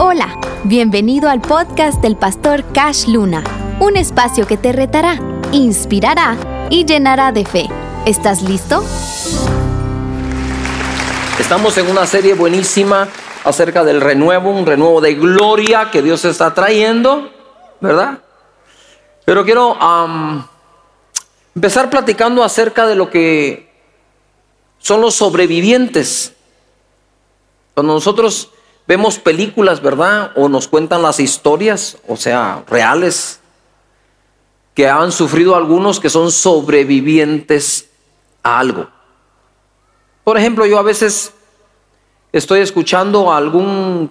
[0.00, 3.44] Hola, bienvenido al podcast del pastor Cash Luna,
[3.78, 5.20] un espacio que te retará,
[5.52, 6.36] inspirará
[6.68, 7.68] y llenará de fe.
[8.04, 8.82] ¿Estás listo?
[11.38, 13.06] Estamos en una serie buenísima
[13.44, 17.30] acerca del renuevo, un renuevo de gloria que Dios está trayendo,
[17.80, 18.18] ¿verdad?
[19.24, 19.78] Pero quiero
[21.54, 23.72] empezar platicando acerca de lo que
[24.78, 26.32] son los sobrevivientes.
[27.74, 28.50] Cuando nosotros
[28.86, 30.32] vemos películas, ¿verdad?
[30.36, 33.40] O nos cuentan las historias, o sea, reales,
[34.74, 37.88] que han sufrido algunos que son sobrevivientes
[38.42, 38.88] a algo.
[40.24, 41.32] Por ejemplo, yo a veces
[42.32, 44.10] estoy escuchando a algún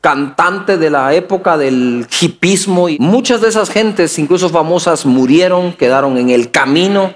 [0.00, 6.16] cantante de la época del hipismo y muchas de esas gentes, incluso famosas, murieron, quedaron
[6.16, 7.14] en el camino.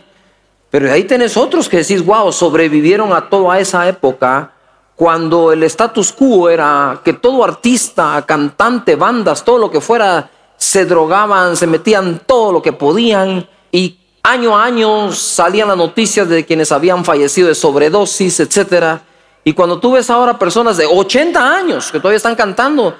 [0.70, 4.52] Pero ahí tenés otros que decís, wow, sobrevivieron a toda esa época
[4.96, 10.84] cuando el status quo era que todo artista, cantante, bandas, todo lo que fuera, se
[10.84, 16.44] drogaban, se metían todo lo que podían y año a año salían las noticias de
[16.44, 19.02] quienes habían fallecido de sobredosis, etcétera.
[19.44, 22.94] Y cuando tú ves ahora personas de 80 años que todavía están cantando,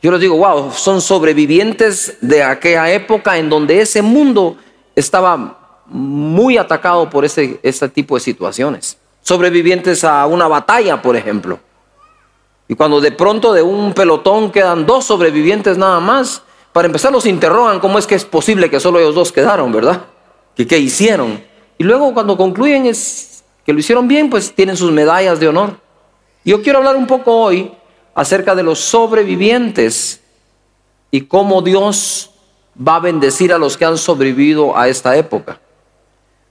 [0.00, 4.56] yo les digo, wow, son sobrevivientes de aquella época en donde ese mundo
[4.94, 8.98] estaba muy atacado por ese, este tipo de situaciones
[9.28, 11.58] sobrevivientes a una batalla, por ejemplo.
[12.66, 17.26] Y cuando de pronto de un pelotón quedan dos sobrevivientes nada más, para empezar los
[17.26, 20.04] interrogan cómo es que es posible que solo ellos dos quedaron, ¿verdad?
[20.56, 21.44] ¿Que qué hicieron?
[21.76, 25.76] Y luego cuando concluyen es que lo hicieron bien, pues tienen sus medallas de honor.
[26.42, 27.70] Yo quiero hablar un poco hoy
[28.14, 30.22] acerca de los sobrevivientes
[31.10, 32.30] y cómo Dios
[32.76, 35.60] va a bendecir a los que han sobrevivido a esta época.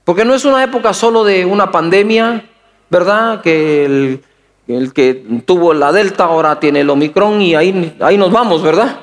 [0.04, 2.47] Porque no es una época solo de una pandemia,
[2.90, 3.40] ¿verdad?
[3.42, 3.84] Que
[4.66, 9.00] el, que tuvo la Delta ahora tiene el Omicron y ahí, ahí nos vamos, ¿verdad?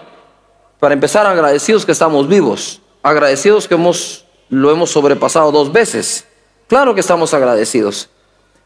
[0.79, 6.27] Para empezar, agradecidos que estamos vivos, agradecidos que hemos, lo hemos sobrepasado dos veces.
[6.67, 8.09] Claro que estamos agradecidos.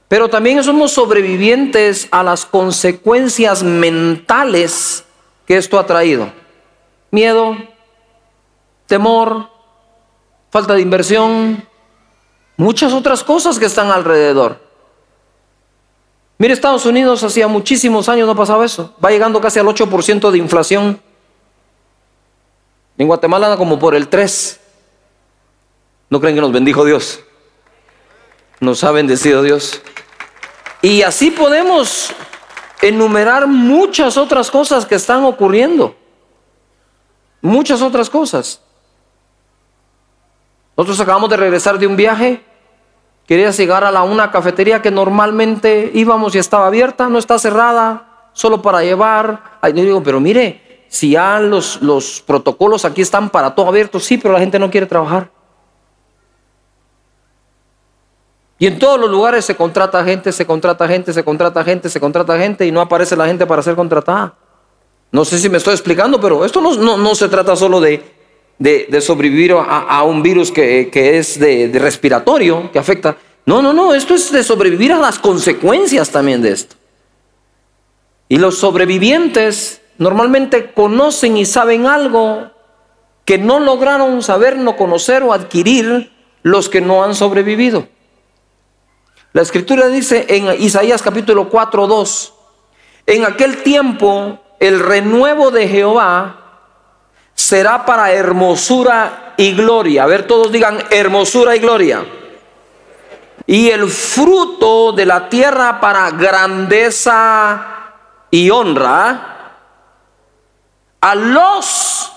[0.08, 5.06] Pero también somos sobrevivientes a las consecuencias mentales
[5.46, 6.32] que esto ha traído.
[7.12, 7.56] Miedo,
[8.88, 9.50] temor,
[10.50, 11.64] falta de inversión,
[12.58, 14.69] muchas otras cosas que están alrededor.
[16.40, 18.96] Mire, Estados Unidos hacía muchísimos años no pasaba eso.
[19.04, 21.02] Va llegando casi al 8% de inflación.
[22.98, 24.58] En Guatemala como por el 3%.
[26.10, 27.20] ¿No creen que nos bendijo Dios?
[28.62, 29.82] Nos ha bendecido Dios.
[30.82, 32.12] Y así podemos
[32.82, 35.94] enumerar muchas otras cosas que están ocurriendo.
[37.42, 38.62] Muchas otras cosas.
[40.78, 42.42] Nosotros acabamos de regresar de un viaje
[43.30, 48.32] Querías llegar a la, una cafetería que normalmente íbamos y estaba abierta, no está cerrada,
[48.34, 49.60] solo para llevar.
[49.62, 54.18] Ahí digo, pero mire, si ya los, los protocolos aquí están para todo abierto, sí,
[54.18, 55.30] pero la gente no quiere trabajar.
[58.58, 62.00] Y en todos los lugares se contrata gente, se contrata gente, se contrata gente, se
[62.00, 64.34] contrata gente y no aparece la gente para ser contratada.
[65.12, 68.04] No sé si me estoy explicando, pero esto no, no, se trata solo de,
[68.60, 73.18] de, sobrevivir a, un virus que, es de, respiratorio, que afecta.
[73.46, 76.76] No, no, no, esto es de sobrevivir a las consecuencias también de esto.
[78.28, 82.52] Y los sobrevivientes normalmente conocen y saben algo
[83.26, 86.12] que no lograron saber, no conocer o adquirir
[86.44, 87.88] los que no han sobrevivido.
[89.34, 92.34] La escritura dice en Isaías capítulo 4, 2,
[93.06, 96.39] en aquel tiempo el renuevo de Jehová
[97.40, 100.04] será para hermosura y gloria.
[100.04, 102.06] A ver, todos digan hermosura y gloria.
[103.46, 107.66] Y el fruto de la tierra para grandeza
[108.30, 109.54] y honra
[111.00, 112.12] a los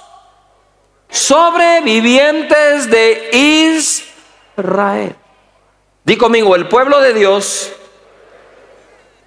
[1.09, 3.31] sobrevivientes de
[4.59, 5.15] Israel.
[6.03, 7.71] Di conmigo, el pueblo de Dios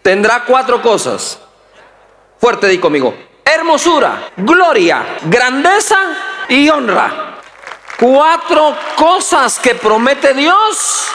[0.02, 1.40] tendrá cuatro cosas.
[2.38, 5.98] Fuerte, di conmigo hermosura, gloria, grandeza
[6.50, 7.40] y honra.
[8.00, 11.06] Cuatro cosas que promete Dios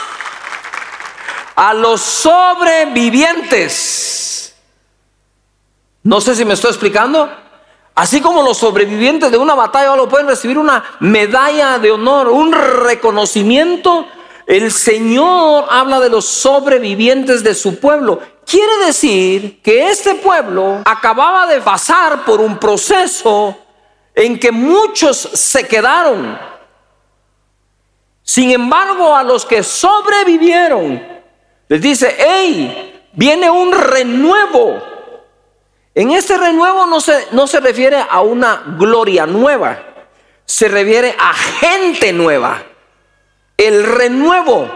[1.55, 4.55] a los sobrevivientes.
[6.03, 7.29] No sé si me estoy explicando.
[7.93, 12.51] Así como los sobrevivientes de una batalla lo pueden recibir una medalla de honor, un
[12.53, 14.07] reconocimiento,
[14.47, 18.19] el Señor habla de los sobrevivientes de su pueblo.
[18.51, 23.57] Quiere decir que este pueblo acababa de pasar por un proceso
[24.13, 26.37] en que muchos se quedaron.
[28.21, 31.01] Sin embargo, a los que sobrevivieron,
[31.69, 34.83] les dice, hey, viene un renuevo.
[35.95, 39.81] En este renuevo no se, no se refiere a una gloria nueva,
[40.43, 42.61] se refiere a gente nueva.
[43.55, 44.69] El renuevo,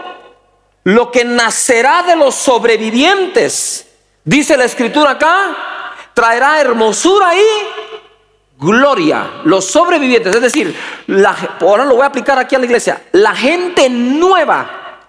[0.86, 3.88] lo que nacerá de los sobrevivientes,
[4.22, 5.56] dice la escritura acá,
[6.14, 7.44] traerá hermosura y
[8.56, 9.40] gloria.
[9.42, 10.76] Los sobrevivientes, es decir,
[11.60, 15.00] ahora lo voy a aplicar aquí a la iglesia, la gente nueva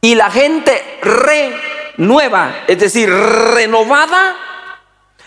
[0.00, 4.36] y la gente renueva, es decir, renovada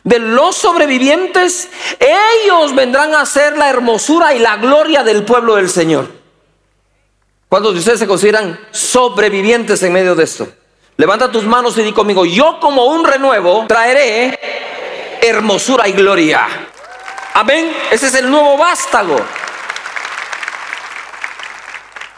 [0.03, 1.69] de los sobrevivientes,
[1.99, 6.18] ellos vendrán a ser la hermosura y la gloria del pueblo del Señor.
[7.49, 10.47] ¿Cuántos de ustedes se consideran sobrevivientes en medio de esto?
[10.97, 14.39] Levanta tus manos y di conmigo, yo como un renuevo traeré
[15.19, 16.47] hermosura y gloria.
[17.33, 17.75] Amén.
[17.89, 19.15] Ese es el nuevo vástago.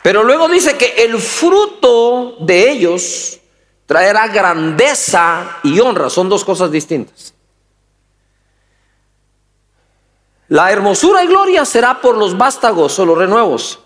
[0.03, 3.39] Pero luego dice que el fruto de ellos
[3.85, 6.09] traerá grandeza y honra.
[6.09, 7.33] Son dos cosas distintas.
[10.49, 13.79] La hermosura y gloria será por los vástagos o los renuevos.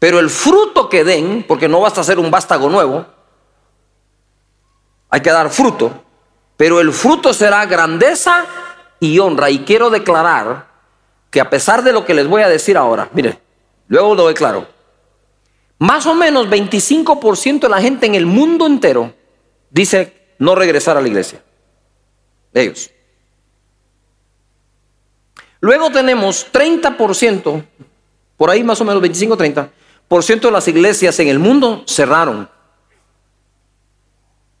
[0.00, 3.06] Pero el fruto que den, porque no basta ser un vástago nuevo,
[5.10, 5.92] hay que dar fruto,
[6.56, 8.46] pero el fruto será grandeza
[8.98, 9.50] y honra.
[9.50, 10.68] Y quiero declarar
[11.30, 13.38] que a pesar de lo que les voy a decir ahora, miren,
[13.88, 14.66] luego lo declaro,
[15.78, 19.12] más o menos 25% de la gente en el mundo entero
[19.68, 21.42] dice no regresar a la iglesia.
[22.54, 22.90] Ellos.
[25.60, 27.64] Luego tenemos 30%,
[28.38, 29.68] por ahí más o menos 25-30%,
[30.10, 32.48] de las iglesias en el mundo cerraron.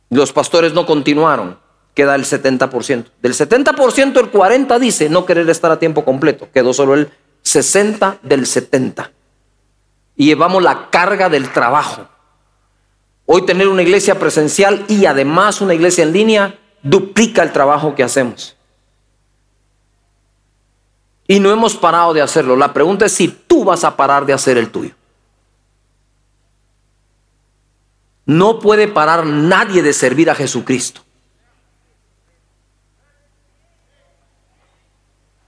[0.08, 1.58] Los pastores no continuaron,
[1.92, 3.06] queda el 70%.
[3.20, 7.10] Del 70% el 40% dice no querer estar a tiempo completo, quedó solo el
[7.42, 9.10] 60 del 70.
[10.16, 12.06] Y llevamos la carga del trabajo.
[13.26, 18.04] Hoy tener una iglesia presencial y además una iglesia en línea duplica el trabajo que
[18.04, 18.56] hacemos.
[21.26, 22.56] Y no hemos parado de hacerlo.
[22.56, 24.94] La pregunta es si tú vas a parar de hacer el tuyo.
[28.26, 31.02] No puede parar nadie de servir a Jesucristo.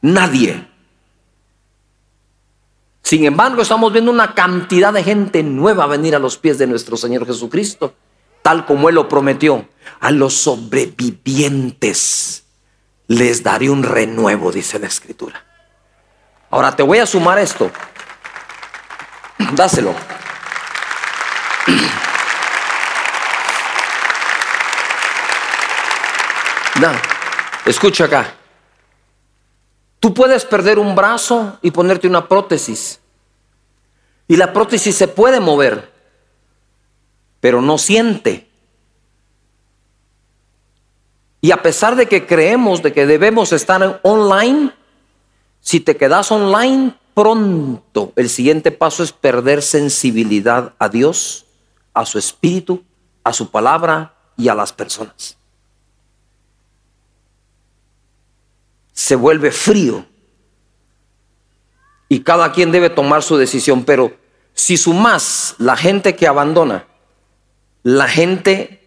[0.01, 0.69] Nadie.
[3.03, 6.97] Sin embargo, estamos viendo una cantidad de gente nueva venir a los pies de nuestro
[6.97, 7.95] Señor Jesucristo,
[8.43, 9.69] tal como Él lo prometió.
[10.01, 12.45] A los sobrevivientes
[13.07, 15.45] les daré un renuevo, dice la Escritura.
[16.51, 17.71] Ahora te voy a sumar esto.
[19.55, 19.95] Dáselo.
[27.65, 28.35] Escucha acá.
[30.01, 33.01] Tú puedes perder un brazo y ponerte una prótesis.
[34.27, 35.93] Y la prótesis se puede mover,
[37.41, 38.49] pero no siente.
[41.41, 44.73] Y a pesar de que creemos de que debemos estar online,
[45.61, 51.47] si te quedas online, pronto el siguiente paso es perder sensibilidad a Dios,
[51.95, 52.83] a su espíritu,
[53.23, 55.37] a su palabra y a las personas.
[58.93, 60.07] Se vuelve frío.
[62.09, 64.13] Y cada quien debe tomar su decisión, pero
[64.55, 66.87] si sumas la gente que abandona,
[67.83, 68.87] la gente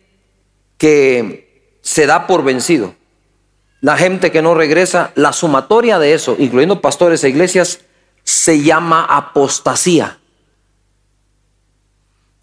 [0.78, 2.96] que se da por vencido,
[3.82, 7.82] la gente que no regresa, la sumatoria de eso, incluyendo pastores e iglesias,
[8.24, 10.20] se llama apostasía.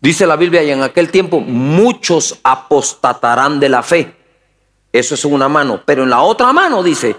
[0.00, 4.14] Dice la Biblia, y en aquel tiempo muchos apostatarán de la fe.
[4.92, 5.82] Eso es una mano.
[5.86, 7.16] Pero en la otra mano dice,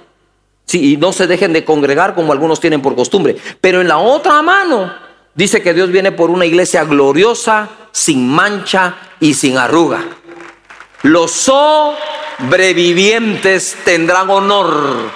[0.65, 3.35] sí, y no se dejen de congregar como algunos tienen por costumbre.
[3.61, 4.93] Pero en la otra mano
[5.35, 10.03] dice que Dios viene por una iglesia gloriosa, sin mancha y sin arruga.
[11.03, 15.11] Los sobrevivientes tendrán honor.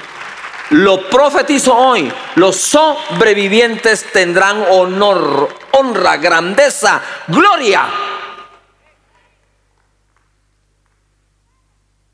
[0.71, 2.11] Lo profetizo hoy.
[2.35, 7.85] Los sobrevivientes tendrán honor, honra, grandeza, gloria.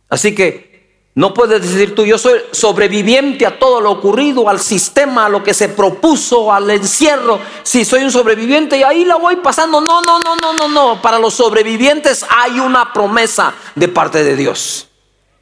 [0.09, 0.72] Así que
[1.15, 5.43] no puedes decir tú, yo soy sobreviviente a todo lo ocurrido, al sistema, a lo
[5.43, 7.39] que se propuso, al encierro.
[7.61, 9.79] Si soy un sobreviviente y ahí la voy pasando.
[9.79, 11.01] No, no, no, no, no, no.
[11.03, 14.87] Para los sobrevivientes hay una promesa de parte de Dios.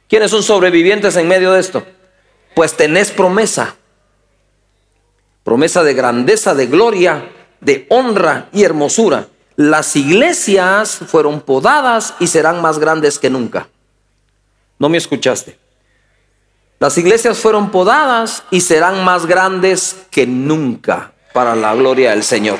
[0.08, 1.82] ¿Quiénes son sobrevivientes en medio de esto?
[2.54, 3.74] Pues tenés promesa.
[5.42, 9.28] Promesa de grandeza, de gloria, de honra y hermosura.
[9.56, 13.68] Las iglesias fueron podadas y serán más grandes que nunca.
[14.78, 15.61] ¿No me escuchaste?
[16.82, 22.58] Las iglesias fueron podadas y serán más grandes que nunca para la gloria del Señor.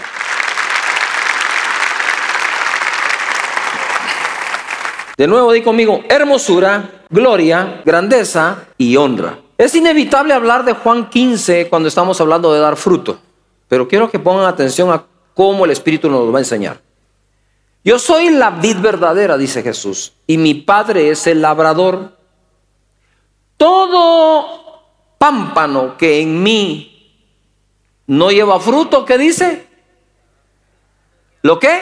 [5.16, 9.40] De nuevo di conmigo, hermosura, gloria, grandeza y honra.
[9.58, 13.18] Es inevitable hablar de Juan 15 cuando estamos hablando de dar fruto,
[13.66, 16.80] pero quiero que pongan atención a cómo el Espíritu nos va a enseñar.
[17.82, 22.21] Yo soy la vid verdadera, dice Jesús, y mi Padre es el labrador.
[23.62, 24.82] Todo
[25.18, 27.16] pámpano que en mí
[28.08, 29.68] no lleva fruto, ¿qué dice?
[31.42, 31.80] ¿Lo qué?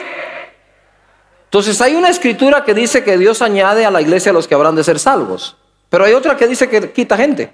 [1.45, 4.53] Entonces hay una escritura que dice que Dios añade a la iglesia a los que
[4.53, 5.57] habrán de ser salvos,
[5.89, 7.51] pero hay otra que dice que quita gente.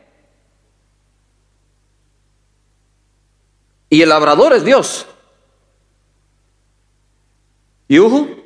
[3.90, 5.08] Y el labrador es Dios.
[7.88, 8.44] ¿Yuhu?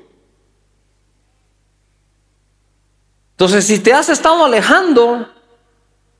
[3.31, 5.40] Entonces, si te has estado alejando,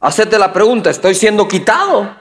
[0.02, 2.14] hacete la pregunta, ¿estoy siendo quitado?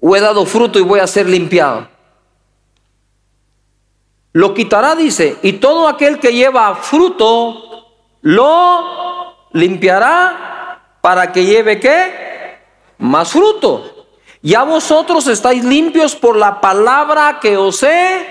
[0.00, 1.88] ¿O he dado fruto y voy a ser limpiado?
[4.32, 12.58] Lo quitará, dice, y todo aquel que lleva fruto, lo limpiará para que lleve qué?
[12.98, 14.06] Más fruto.
[14.40, 18.26] Ya vosotros estáis limpios por la palabra que os he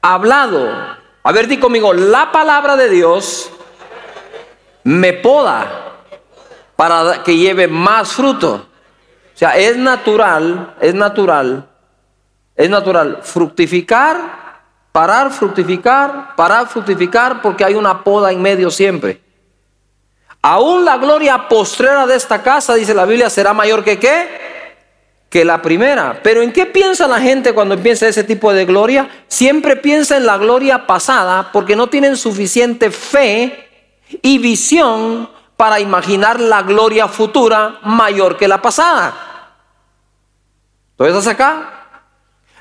[0.00, 0.99] hablado.
[1.22, 3.50] A ver, di conmigo, la palabra de Dios
[4.84, 5.92] me poda
[6.76, 8.66] para que lleve más fruto.
[9.34, 11.68] O sea, es natural, es natural,
[12.56, 14.60] es natural fructificar,
[14.92, 19.22] parar, fructificar, parar, fructificar, porque hay una poda en medio siempre.
[20.42, 24.59] Aún la gloria postrera de esta casa, dice la Biblia, será mayor que qué?
[25.30, 26.20] Que la primera.
[26.22, 29.08] Pero ¿en qué piensa la gente cuando piensa ese tipo de gloria?
[29.28, 33.68] Siempre piensa en la gloria pasada porque no tienen suficiente fe
[34.20, 39.14] y visión para imaginar la gloria futura mayor que la pasada.
[40.98, 41.76] ¿Entonces acá?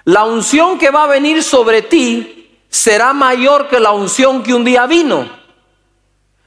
[0.05, 4.63] La unción que va a venir sobre ti será mayor que la unción que un
[4.63, 5.27] día vino.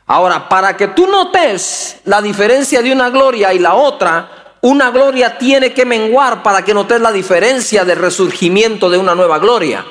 [0.07, 5.38] Ahora, para que tú notes la diferencia de una gloria y la otra, una gloria
[5.38, 9.85] tiene que menguar para que notes la diferencia del resurgimiento de una nueva gloria.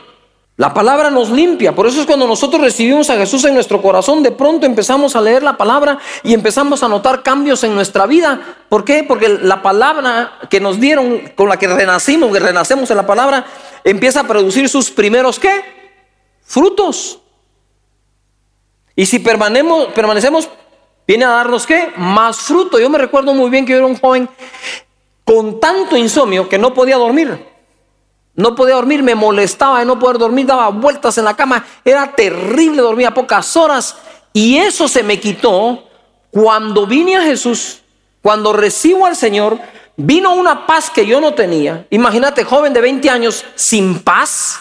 [0.55, 4.21] La palabra nos limpia, por eso es cuando nosotros recibimos a Jesús en nuestro corazón,
[4.23, 8.39] de pronto empezamos a leer la palabra y empezamos a notar cambios en nuestra vida.
[8.69, 9.03] ¿Por qué?
[9.03, 13.45] Porque la palabra que nos dieron, con la que renacimos, que renacemos en la palabra,
[13.83, 15.63] empieza a producir sus primeros qué?
[16.43, 17.19] Frutos.
[18.95, 20.49] Y si permanecemos, permanecemos
[21.08, 21.91] Viene a darnos qué?
[21.98, 22.79] Más fruto.
[22.79, 24.29] Yo me recuerdo muy bien que yo era un joven
[25.24, 27.48] con tanto insomnio que no podía dormir.
[28.34, 32.15] No podía dormir, me molestaba de no poder dormir, daba vueltas en la cama, era
[32.15, 33.98] terrible, dormía pocas horas.
[34.34, 35.84] Y eso se me quitó
[36.29, 37.81] cuando vine a Jesús,
[38.22, 39.60] cuando recibo al Señor,
[39.98, 41.86] vino una paz que yo no tenía.
[41.89, 44.60] Imagínate, joven de 20 años, sin paz.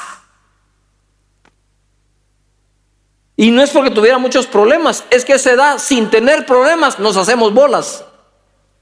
[3.41, 7.17] Y no es porque tuviera muchos problemas, es que se da sin tener problemas nos
[7.17, 8.05] hacemos bolas.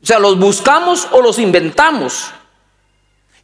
[0.02, 2.32] O sea, los buscamos o los inventamos.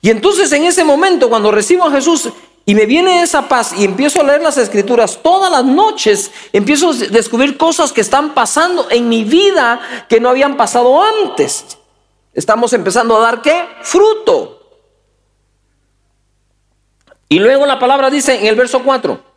[0.01, 2.31] Y entonces en ese momento, cuando recibo a Jesús
[2.67, 6.91] y me viene esa paz y empiezo a leer las escrituras todas las noches, empiezo
[6.91, 11.79] a descubrir cosas que están pasando en mi vida que no habían pasado antes.
[12.33, 13.69] Estamos empezando a dar qué?
[13.83, 14.81] Fruto.
[17.29, 19.34] Y luego la palabra dice en el verso 4.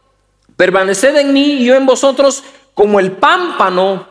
[0.58, 4.08] Permaneced en mí y yo en vosotros como el pámpano.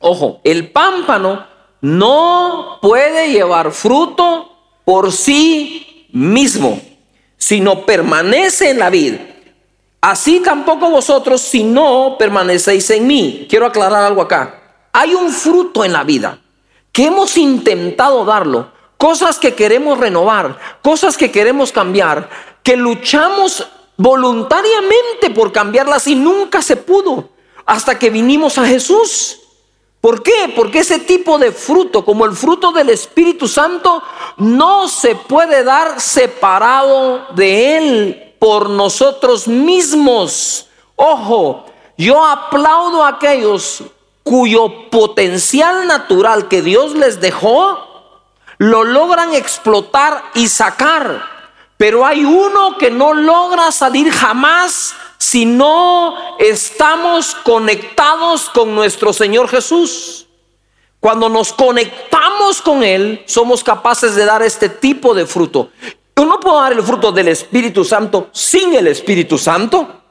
[0.00, 1.46] Ojo, el pámpano
[1.82, 4.50] no puede llevar fruto
[4.84, 6.80] por sí mismo,
[7.36, 9.14] sino permanece en la vid.
[10.00, 13.46] Así tampoco vosotros si no permanecéis en mí.
[13.48, 14.62] Quiero aclarar algo acá.
[14.92, 16.38] Hay un fruto en la vida
[16.92, 22.30] que hemos intentado darlo, cosas que queremos renovar, cosas que queremos cambiar,
[22.62, 27.30] que luchamos voluntariamente por cambiarlas y nunca se pudo
[27.64, 29.40] hasta que vinimos a Jesús.
[30.00, 30.52] ¿Por qué?
[30.54, 34.02] Porque ese tipo de fruto, como el fruto del Espíritu Santo,
[34.36, 40.68] no se puede dar separado de Él por nosotros mismos.
[40.94, 41.64] Ojo,
[41.96, 43.82] yo aplaudo a aquellos
[44.22, 47.78] cuyo potencial natural que Dios les dejó,
[48.58, 51.35] lo logran explotar y sacar.
[51.76, 59.48] Pero hay uno que no logra salir jamás si no estamos conectados con nuestro Señor
[59.48, 60.26] Jesús.
[61.00, 65.70] Cuando nos conectamos con Él, somos capaces de dar este tipo de fruto.
[66.16, 70.02] Yo no puedo dar el fruto del Espíritu Santo sin el Espíritu Santo.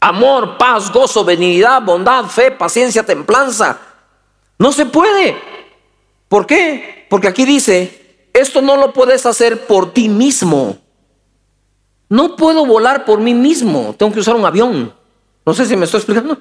[0.00, 3.78] Amor, paz, gozo, benignidad, bondad, fe, paciencia, templanza.
[4.58, 5.36] No se puede.
[6.28, 7.06] ¿Por qué?
[7.08, 10.78] Porque aquí dice, esto no lo puedes hacer por ti mismo.
[12.08, 14.94] No puedo volar por mí mismo, tengo que usar un avión.
[15.44, 16.40] No sé si me estoy explicando.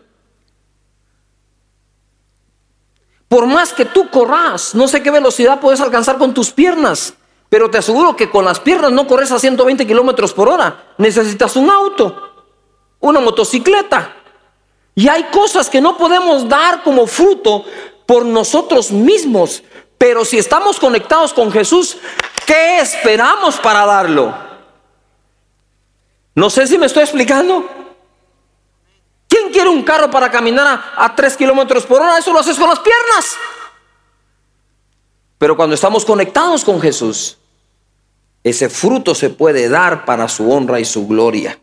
[3.27, 7.13] Por más que tú corras, no sé qué velocidad puedes alcanzar con tus piernas,
[7.49, 10.93] pero te aseguro que con las piernas no corres a 120 kilómetros por hora.
[10.97, 12.15] Necesitas un auto,
[12.99, 14.15] una motocicleta.
[14.95, 17.65] Y hay cosas que no podemos dar como fruto
[18.05, 19.61] por nosotros mismos.
[19.97, 21.97] Pero si estamos conectados con Jesús,
[22.45, 24.33] ¿qué esperamos para darlo?
[26.35, 27.67] No sé si me estoy explicando.
[29.27, 32.17] ¿Quién quiere un carro para caminar a, 3 kilómetros por hora?
[32.17, 33.35] Eso lo haces con las piernas.
[35.37, 37.37] Pero cuando estamos conectados con Jesús,
[38.43, 41.59] ese fruto se puede dar para su honra y su gloria.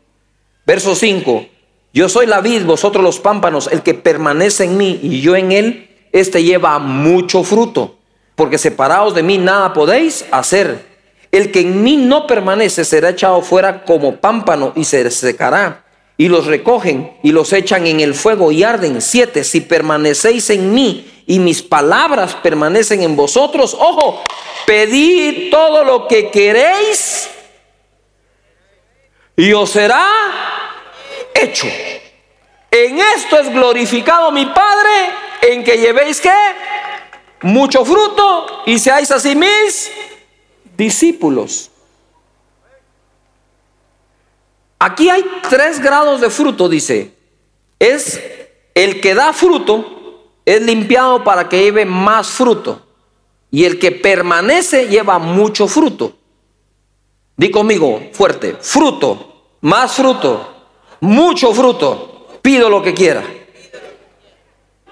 [0.66, 1.46] Verso 5.
[1.92, 5.52] Yo soy la vid, vosotros los pámpanos, el que permanece en mí y yo en
[5.52, 7.98] él, este lleva mucho fruto,
[8.34, 10.94] porque separados de mí nada podéis hacer.
[11.30, 15.84] El que en mí no permanece será echado fuera como pámpano y se secará
[16.16, 19.00] y los recogen y los echan en el fuego y arden.
[19.00, 24.22] Siete, si permanecéis en mí y mis palabras permanecen en vosotros, ojo,
[24.66, 27.28] pedid todo lo que queréis
[29.36, 30.06] y os será
[31.34, 31.66] hecho.
[32.70, 35.10] En esto es glorificado mi Padre,
[35.42, 36.30] en que llevéis que
[37.42, 39.90] mucho fruto y seáis así mis
[40.76, 41.70] discípulos.
[44.78, 47.14] Aquí hay tres grados de fruto, dice.
[47.78, 48.20] Es
[48.74, 52.82] el que da fruto, es limpiado para que lleve más fruto.
[53.50, 56.16] Y el que permanece lleva mucho fruto.
[57.36, 60.54] Di conmigo fuerte, fruto, más fruto,
[61.00, 62.26] mucho fruto.
[62.42, 63.24] Pido lo que quiera.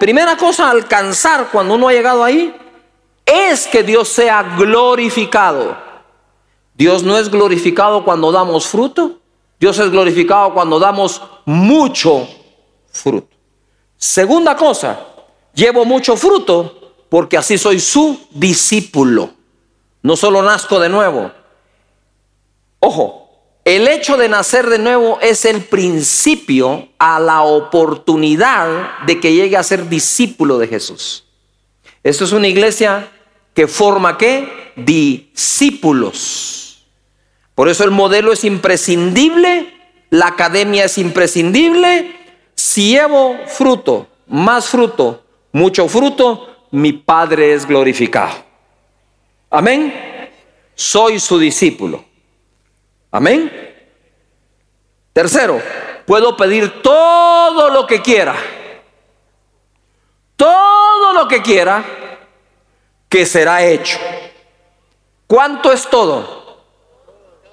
[0.03, 2.53] Primera cosa alcanzar cuando uno ha llegado ahí
[3.25, 5.77] es que Dios sea glorificado.
[6.75, 9.21] Dios no es glorificado cuando damos fruto.
[9.61, 12.27] Dios es glorificado cuando damos mucho
[12.91, 13.29] fruto.
[13.97, 15.07] Segunda cosa,
[15.55, 19.31] llevo mucho fruto porque así soy su discípulo.
[20.03, 21.31] No solo nazco de nuevo.
[22.81, 23.22] Ojo,
[23.65, 29.57] el hecho de nacer de nuevo es el principio a la oportunidad de que llegue
[29.57, 31.25] a ser discípulo de Jesús.
[32.03, 33.09] Esto es una iglesia
[33.55, 34.73] que forma qué?
[34.75, 36.63] Discípulos.
[37.55, 39.73] Por eso el modelo es imprescindible,
[40.11, 42.17] la academia es imprescindible.
[42.57, 45.23] Si llevo fruto, más fruto,
[45.53, 48.33] mucho fruto, mi Padre es glorificado.
[49.51, 49.95] Amén.
[50.75, 52.12] Soy su discípulo.
[53.13, 53.51] Amén.
[55.13, 55.61] Tercero,
[56.07, 58.35] puedo pedir todo lo que quiera.
[60.37, 61.85] Todo lo que quiera
[63.09, 63.99] que será hecho.
[65.27, 66.63] ¿Cuánto es todo?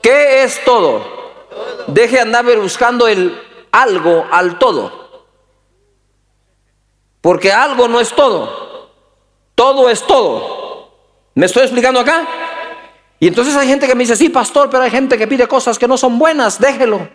[0.02, 1.06] ¿Qué es todo?
[1.88, 3.40] Deje de andar buscando el
[3.72, 5.26] algo al todo.
[7.20, 8.90] Porque algo no es todo.
[9.56, 10.90] Todo es todo.
[11.36, 12.49] ¿Me estoy explicando acá?
[13.20, 15.78] Y entonces hay gente que me dice, sí, pastor, pero hay gente que pide cosas
[15.78, 17.10] que no son buenas, déjelo.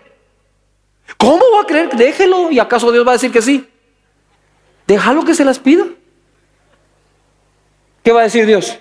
[1.16, 1.90] ¿Cómo va a creer?
[1.90, 2.50] Déjelo.
[2.50, 3.68] ¿Y acaso Dios va a decir que sí?
[4.86, 5.84] Déjalo que se las pida.
[8.02, 8.78] ¿Qué va a decir Dios?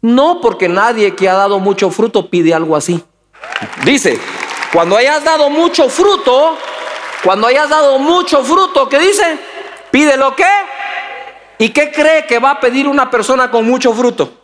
[0.00, 3.04] No porque nadie que ha dado mucho fruto pide algo así.
[3.84, 4.18] Dice,
[4.72, 6.56] cuando hayas dado mucho fruto,
[7.22, 9.38] cuando hayas dado mucho fruto, ¿qué dice?
[9.90, 10.46] Pide lo que.
[11.58, 14.39] ¿Y qué cree que va a pedir una persona con mucho fruto?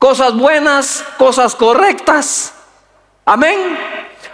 [0.00, 2.54] Cosas buenas, cosas correctas.
[3.26, 3.78] Amén.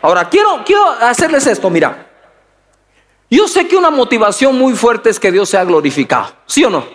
[0.00, 2.07] Ahora, quiero, quiero hacerles esto, mira.
[3.29, 6.87] Yo sé que una motivación muy fuerte es que Dios sea glorificado, ¿sí o no?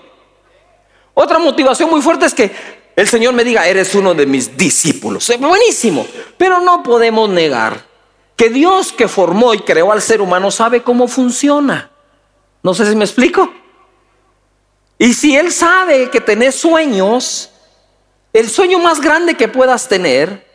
[1.13, 2.49] Otra motivación muy fuerte es que
[2.95, 5.29] el Señor me diga, eres uno de mis discípulos.
[5.37, 6.07] Buenísimo.
[6.37, 7.85] Pero no podemos negar
[8.37, 11.91] que Dios que formó y creó al ser humano sabe cómo funciona.
[12.63, 13.53] No sé si me explico.
[14.97, 17.50] Y si Él sabe que tenés sueños,
[18.33, 20.45] el sueño más grande que puedas tener,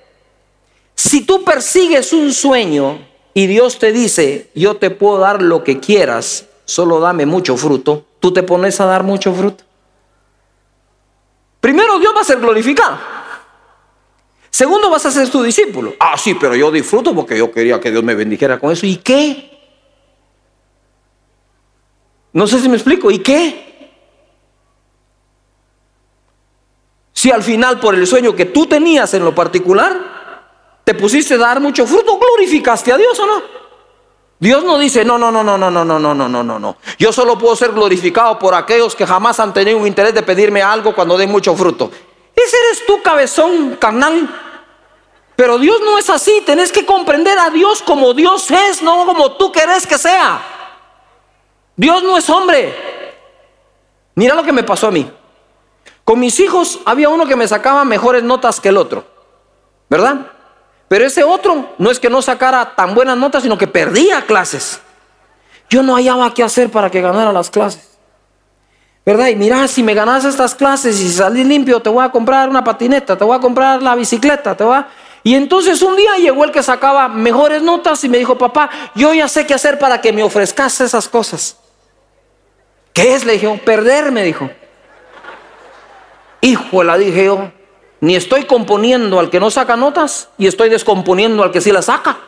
[0.94, 5.78] si tú persigues un sueño y Dios te dice, yo te puedo dar lo que
[5.78, 9.64] quieras, solo dame mucho fruto, tú te pones a dar mucho fruto.
[11.60, 12.98] Primero, Dios va a ser glorificado.
[14.50, 15.96] Segundo, vas a ser tu discípulo.
[16.00, 18.86] Ah, sí, pero yo disfruto porque yo quería que Dios me bendijera con eso.
[18.86, 19.50] ¿Y qué?
[22.32, 23.10] No sé si me explico.
[23.10, 23.65] ¿Y qué?
[27.16, 31.38] Si al final por el sueño que tú tenías en lo particular, te pusiste a
[31.38, 33.42] dar mucho fruto, glorificaste a Dios o no?
[34.38, 36.76] Dios no dice, no, no, no, no, no, no, no, no, no, no, no.
[36.98, 40.60] Yo solo puedo ser glorificado por aquellos que jamás han tenido un interés de pedirme
[40.60, 41.90] algo cuando den mucho fruto.
[42.34, 44.28] Ese eres tú, cabezón carnal.
[45.36, 49.32] Pero Dios no es así, tenés que comprender a Dios como Dios es, no como
[49.32, 50.42] tú querés que sea.
[51.76, 52.74] Dios no es hombre.
[54.14, 55.10] Mira lo que me pasó a mí.
[56.06, 59.04] Con mis hijos había uno que me sacaba mejores notas que el otro,
[59.90, 60.28] ¿verdad?
[60.86, 64.80] Pero ese otro no es que no sacara tan buenas notas, sino que perdía clases.
[65.68, 67.98] Yo no hallaba qué hacer para que ganara las clases.
[69.04, 69.26] ¿Verdad?
[69.26, 72.62] Y mira, si me ganas estas clases y salí limpio, te voy a comprar una
[72.62, 74.86] patineta, te voy a comprar la bicicleta, te voy a...
[75.24, 79.12] Y entonces un día llegó el que sacaba mejores notas y me dijo, papá, yo
[79.12, 81.56] ya sé qué hacer para que me ofrezcas esas cosas.
[82.92, 83.24] ¿Qué es?
[83.24, 84.48] Le dije, perder, me dijo.
[86.40, 87.50] Hijo, la dije yo,
[88.00, 91.86] ni estoy componiendo al que no saca notas y estoy descomponiendo al que sí las
[91.86, 92.18] saca.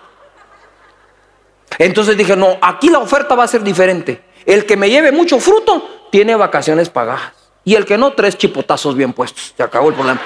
[1.79, 4.25] Entonces dije, no, aquí la oferta va a ser diferente.
[4.47, 7.33] El que me lleve mucho fruto tiene vacaciones pagadas.
[7.65, 9.53] Y el que no, tres chipotazos bien puestos.
[9.57, 10.21] Se acabó el problema.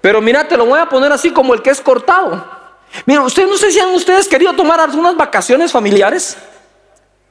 [0.00, 2.44] Pero mira, te lo voy a poner así como el que es cortado.
[3.06, 6.36] Mira, ustedes no sé si han ustedes querido tomar algunas vacaciones familiares.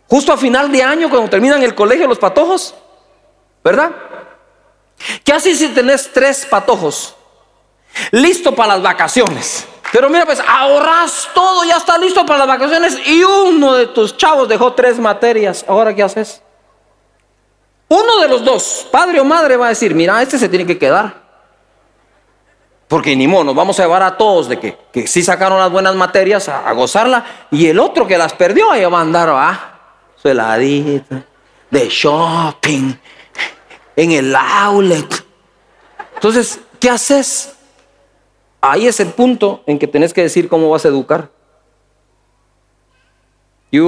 [0.08, 2.76] Justo a final de año, cuando terminan el colegio los patojos.
[3.64, 3.92] ¿Verdad?
[5.24, 7.16] ¿Qué haces si tenés tres patojos?
[8.12, 9.68] Listo para las vacaciones.
[9.92, 14.16] Pero mira, pues ahorras todo, ya está listo para las vacaciones y uno de tus
[14.16, 15.66] chavos dejó tres materias.
[15.68, 16.42] ¿Ahora qué haces?
[17.90, 20.78] Uno de los dos, padre o madre, va a decir, mira, este se tiene que
[20.78, 21.22] quedar.
[22.88, 25.70] Porque ni modo, nos vamos a llevar a todos de que, que sí sacaron las
[25.70, 27.26] buenas materias a, gozarla.
[27.52, 29.80] Y el otro que las perdió, ahí va a andar, va,
[30.22, 31.22] su heladita,
[31.70, 32.94] de shopping,
[33.96, 35.26] en el outlet.
[36.16, 37.56] Entonces, ¿qué haces?
[38.62, 41.30] Ahí es el punto en que tenés que decir cómo vas a educar.
[43.72, 43.80] Y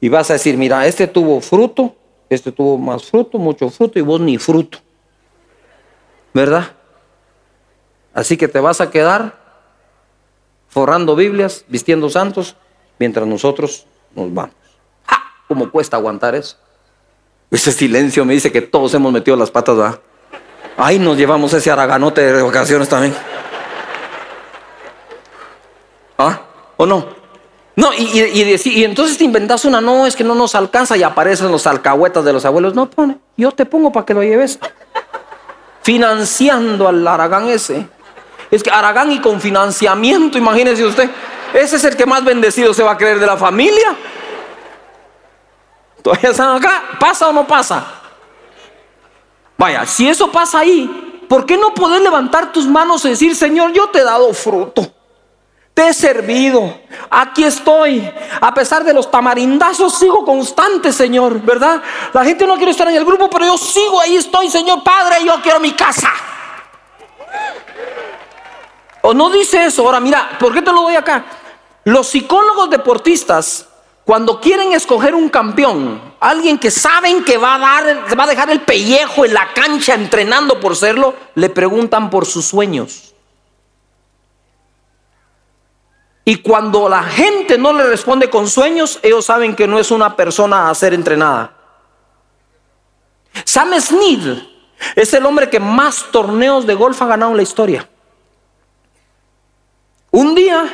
[0.00, 1.96] y vas a decir, mira, este tuvo fruto,
[2.28, 4.78] este tuvo más fruto, mucho fruto, y vos ni fruto.
[6.34, 6.72] ¿Verdad?
[8.12, 9.40] Así que te vas a quedar
[10.68, 12.56] forrando Biblias, vistiendo santos,
[12.98, 14.54] mientras nosotros nos vamos.
[15.48, 16.56] ¿Cómo cuesta aguantar eso?
[17.52, 20.00] Ese silencio me dice que todos hemos metido las patas, ¿verdad?
[20.78, 23.14] Ahí nos llevamos ese araganote de vacaciones también.
[26.16, 26.40] ¿Ah?
[26.78, 27.06] ¿O no?
[27.76, 31.52] No, y, y, entonces te inventas una, no, es que no nos alcanza y aparecen
[31.52, 32.74] los alcahuetas de los abuelos.
[32.74, 34.58] No, pone, yo te pongo para que lo lleves.
[35.82, 37.86] Financiando al Aragán ese.
[38.50, 41.10] Es que Aragán y con financiamiento, imagínese usted,
[41.52, 43.96] ese es el que más bendecido se va a creer de la familia.
[46.02, 46.82] ¿Todavía están acá?
[46.98, 47.84] ¿Pasa o no pasa?
[49.56, 53.72] Vaya, si eso pasa ahí, ¿por qué no poder levantar tus manos y decir, Señor,
[53.72, 54.92] yo te he dado fruto?
[55.72, 58.12] Te he servido, aquí estoy.
[58.40, 61.80] A pesar de los tamarindazos, sigo constante, Señor, ¿verdad?
[62.12, 65.24] La gente no quiere estar en el grupo, pero yo sigo ahí, estoy, Señor Padre,
[65.24, 66.10] yo quiero mi casa.
[69.02, 69.82] O no dice eso.
[69.84, 71.24] Ahora, mira, ¿por qué te lo doy acá?
[71.84, 73.68] Los psicólogos deportistas
[74.04, 78.50] cuando quieren escoger un campeón, alguien que saben que va a dar, va a dejar
[78.50, 83.14] el pellejo en la cancha entrenando por serlo, le preguntan por sus sueños.
[86.24, 90.16] Y cuando la gente no le responde con sueños, ellos saben que no es una
[90.16, 91.54] persona a ser entrenada.
[93.44, 94.42] Sam Snead
[94.96, 97.88] es el hombre que más torneos de golf ha ganado en la historia.
[100.10, 100.64] Un día,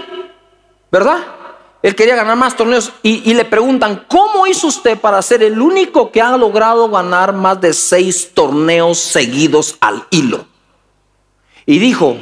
[0.90, 1.37] ¿verdad?
[1.80, 6.10] Él quería ganar más torneos y, le preguntan, ¿cómo hizo usted para ser el único
[6.10, 10.46] que ha logrado ganar más de seis torneos seguidos al hilo?
[11.66, 12.16] Y dijo,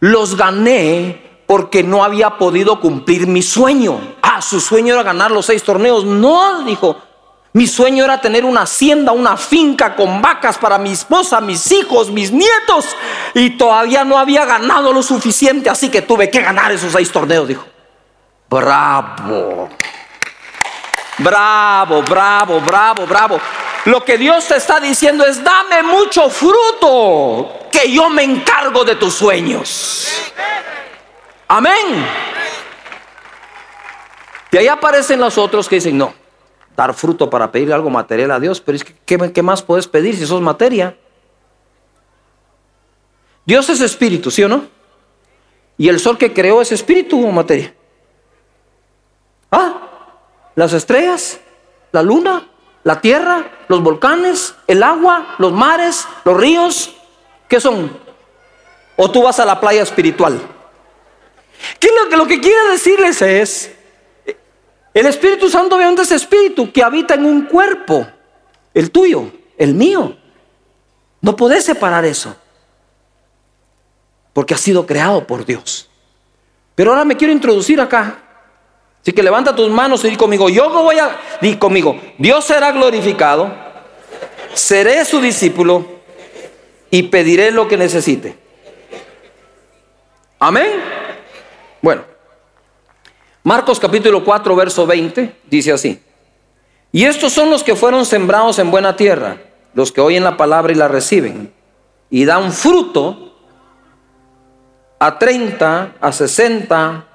[0.00, 4.00] los gané porque no había podido cumplir mi sueño.
[4.22, 6.04] Ah, su sueño era ganar los seis torneos.
[6.04, 6.96] No, dijo,
[7.52, 12.10] mi sueño era tener una hacienda, una finca con vacas para mi esposa, mis hijos,
[12.10, 12.86] mis nietos.
[13.34, 17.46] Y todavía no había ganado lo suficiente, así que tuve que ganar esos seis torneos,
[17.46, 17.64] dijo.
[18.50, 19.68] Bravo.
[21.18, 23.40] Bravo, bravo, bravo, bravo.
[23.84, 28.96] Lo que Dios te está diciendo es, dame mucho fruto, que yo me encargo de
[28.96, 30.08] tus sueños.
[31.46, 32.04] Amén.
[34.50, 36.12] Y ahí aparecen los otros que dicen, no,
[36.74, 39.86] dar fruto para pedir algo material a Dios, pero es que, ¿qué, qué más puedes
[39.86, 40.96] pedir si sos materia?
[43.44, 44.64] Dios es espíritu, ¿sí o no?
[45.78, 47.74] Y el sol que creó es espíritu o materia.
[49.50, 49.88] Ah,
[50.54, 51.40] las estrellas,
[51.92, 52.48] la luna,
[52.84, 56.94] la tierra, los volcanes, el agua, los mares, los ríos,
[57.48, 57.98] ¿qué son?
[58.96, 60.40] O tú vas a la playa espiritual.
[61.78, 63.74] ¿Qué lo, que, lo que quiere decirles es,
[64.94, 68.06] el Espíritu Santo obviamente es espíritu que habita en un cuerpo,
[68.74, 70.16] el tuyo, el mío.
[71.20, 72.34] No podés separar eso.
[74.32, 75.88] porque ha sido creado por Dios.
[76.74, 78.22] Pero ahora me quiero introducir acá.
[79.02, 82.70] Así que levanta tus manos y di conmigo, yo voy a, di conmigo, Dios será
[82.70, 83.50] glorificado,
[84.52, 85.86] seré su discípulo
[86.90, 88.36] y pediré lo que necesite.
[90.38, 90.82] Amén.
[91.80, 92.02] Bueno,
[93.42, 96.02] Marcos capítulo 4, verso 20, dice así.
[96.92, 99.38] Y estos son los que fueron sembrados en buena tierra,
[99.72, 101.52] los que oyen la palabra y la reciben,
[102.10, 103.34] y dan fruto
[104.98, 107.06] a 30, a 60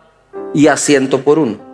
[0.54, 1.65] y a 100 por uno.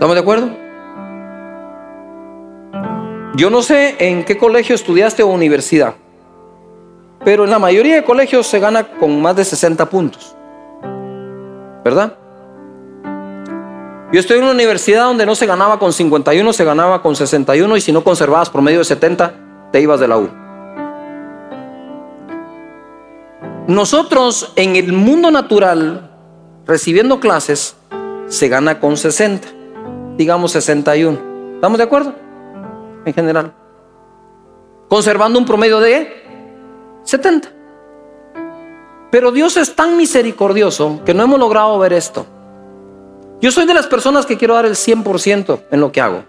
[0.00, 0.48] ¿Estamos de acuerdo?
[3.36, 5.94] Yo no sé en qué colegio estudiaste o universidad,
[7.22, 10.34] pero en la mayoría de colegios se gana con más de 60 puntos.
[11.84, 12.16] ¿Verdad?
[14.10, 17.76] Yo estoy en una universidad donde no se ganaba con 51, se ganaba con 61
[17.76, 19.34] y si no conservabas promedio de 70,
[19.70, 20.30] te ibas de la U.
[23.66, 26.10] Nosotros en el mundo natural,
[26.66, 27.76] recibiendo clases,
[28.28, 29.59] se gana con 60,
[30.20, 31.54] digamos 61.
[31.54, 32.14] ¿Estamos de acuerdo?
[33.06, 33.54] En general.
[34.86, 37.50] Conservando un promedio de 70.
[39.10, 42.26] Pero Dios es tan misericordioso que no hemos logrado ver esto.
[43.40, 46.24] Yo soy de las personas que quiero dar el 100% en lo que hago.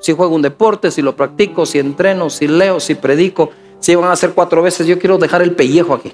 [0.00, 4.10] Si juego un deporte, si lo practico, si entreno, si leo, si predico, si van
[4.10, 6.12] a hacer cuatro veces, yo quiero dejar el pellejo aquí.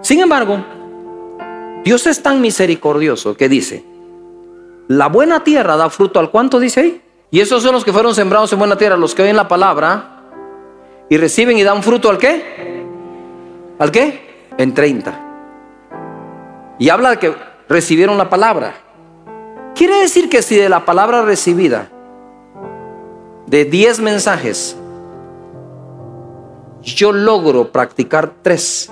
[0.00, 0.64] Sin embargo,
[1.84, 3.89] Dios es tan misericordioso que dice,
[4.90, 7.02] la buena tierra da fruto al cuánto dice ahí.
[7.30, 10.16] Y esos son los que fueron sembrados en buena tierra, los que oyen la palabra
[11.08, 12.82] y reciben y dan fruto al qué?
[13.78, 14.48] ¿Al qué?
[14.58, 16.74] En 30.
[16.80, 17.36] Y habla de que
[17.68, 18.74] recibieron la palabra.
[19.76, 21.88] Quiere decir que si de la palabra recibida,
[23.46, 24.76] de 10 mensajes,
[26.82, 28.90] yo logro practicar 3,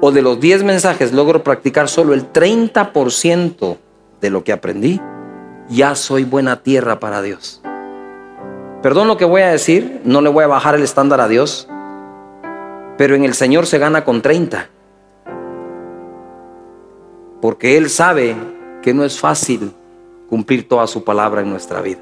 [0.00, 3.76] o de los 10 mensajes logro practicar solo el 30%
[4.20, 5.00] de lo que aprendí,
[5.68, 7.62] ya soy buena tierra para Dios.
[8.82, 11.68] Perdón lo que voy a decir, no le voy a bajar el estándar a Dios,
[12.96, 14.68] pero en el Señor se gana con 30
[17.40, 18.36] porque Él sabe
[18.82, 19.72] que no es fácil
[20.28, 22.00] cumplir toda su palabra en nuestra vida.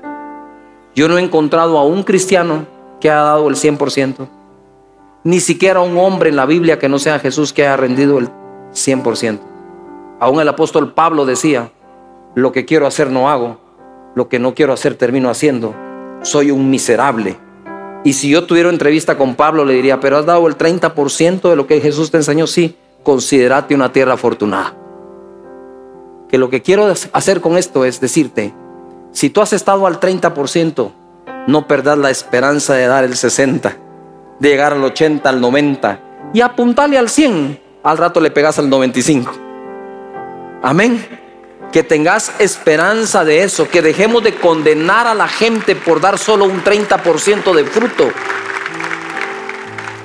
[0.94, 2.66] Yo no he encontrado a un cristiano
[3.00, 4.28] que haya dado el 100%,
[5.24, 8.28] ni siquiera un hombre en la Biblia que no sea Jesús que haya rendido el
[8.72, 9.40] 100%.
[10.20, 11.70] Aún el apóstol Pablo decía,
[12.40, 13.58] lo que quiero hacer no hago,
[14.14, 15.74] lo que no quiero hacer termino haciendo,
[16.22, 17.36] soy un miserable.
[18.04, 21.56] Y si yo tuviera entrevista con Pablo le diría, pero has dado el 30% de
[21.56, 24.74] lo que Jesús te enseñó, sí, considerate una tierra afortunada
[26.28, 28.52] que lo que quiero hacer con esto es decirte,
[29.12, 30.92] si tú has estado al 30%,
[31.46, 33.76] no perdas la esperanza de dar el 60,
[34.38, 36.00] de llegar al 80, al 90
[36.34, 39.32] y apuntarle al 100, al rato le pegas al 95.
[40.62, 41.17] Amén.
[41.72, 46.46] Que tengas esperanza de eso, que dejemos de condenar a la gente por dar solo
[46.46, 48.10] un 30% de fruto.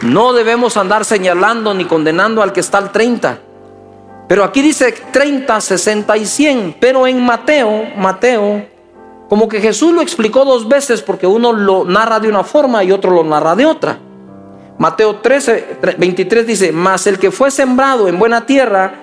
[0.01, 3.39] No debemos andar señalando ni condenando al que está al 30.
[4.27, 6.75] Pero aquí dice 30, 60 y 100.
[6.79, 8.65] Pero en Mateo, Mateo,
[9.29, 12.91] como que Jesús lo explicó dos veces porque uno lo narra de una forma y
[12.91, 13.97] otro lo narra de otra.
[14.77, 18.93] Mateo 13, 23 dice, mas el que fue sembrado en buena tierra,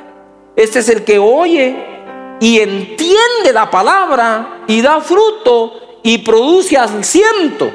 [0.56, 1.99] este es el que oye
[2.40, 7.70] y entiende la palabra y da fruto y produce al ciento,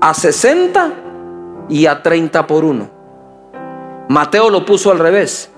[0.00, 0.92] a 60
[1.68, 2.90] y a 30 por uno.
[4.08, 5.50] Mateo lo puso al revés.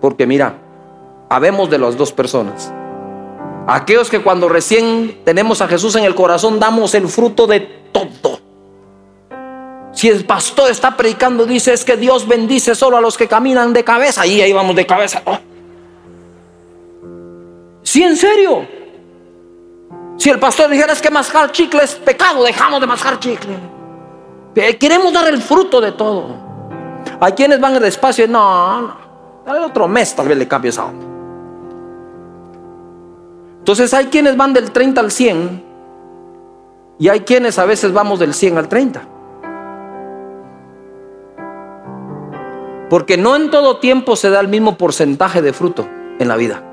[0.00, 0.54] Porque mira,
[1.28, 2.72] habemos de las dos personas.
[3.66, 7.60] Aquellos que cuando recién tenemos a Jesús en el corazón damos el fruto de
[7.92, 8.40] todo.
[9.92, 13.72] Si el pastor está predicando, dice es que Dios bendice solo a los que caminan
[13.72, 14.26] de cabeza.
[14.26, 15.22] Y ahí vamos de cabeza.
[15.26, 15.38] Oh.
[17.90, 18.68] Si en serio.
[20.16, 23.58] Si el pastor dijera es que mascar chicle es pecado, dejamos de mascar chicle.
[24.54, 26.36] Eh, queremos dar el fruto de todo.
[27.18, 28.96] Hay quienes van despacio y no, no.
[29.44, 31.04] El otro mes tal vez le cambie esa onda.
[33.58, 35.64] Entonces hay quienes van del 30 al 100
[37.00, 39.02] y hay quienes a veces vamos del 100 al 30.
[42.88, 45.88] Porque no en todo tiempo se da el mismo porcentaje de fruto
[46.20, 46.69] en la vida.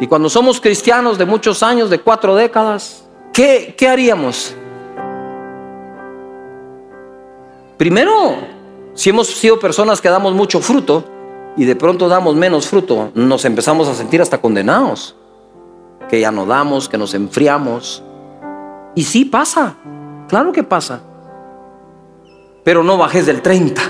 [0.00, 4.54] Y cuando somos cristianos de muchos años, de cuatro décadas, ¿qué, qué haríamos?
[7.76, 8.36] Primero,
[8.94, 11.04] si hemos sido personas que damos mucho fruto
[11.56, 15.16] y de pronto damos menos fruto, nos empezamos a sentir hasta condenados.
[16.08, 18.02] Que ya no damos, que nos enfriamos.
[18.94, 19.76] Y sí pasa,
[20.28, 21.00] claro que pasa.
[22.64, 23.82] pero no bajes del 30.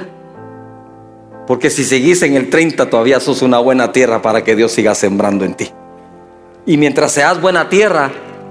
[1.47, 4.95] Porque si seguís en el 30 todavía sos una buena tierra para que Dios siga
[4.95, 5.71] sembrando en ti.
[6.67, 8.11] Y mientras seas buena tierra,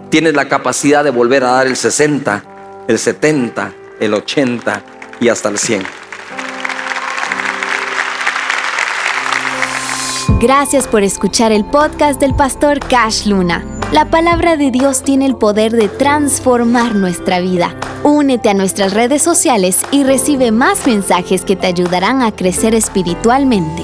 [0.09, 2.43] tienes la capacidad de volver a dar el 60,
[2.87, 4.83] el 70, el 80
[5.19, 5.83] y hasta el 100.
[10.39, 13.65] Gracias por escuchar el podcast del pastor Cash Luna.
[13.91, 17.75] La palabra de Dios tiene el poder de transformar nuestra vida.
[18.03, 23.83] Únete a nuestras redes sociales y recibe más mensajes que te ayudarán a crecer espiritualmente.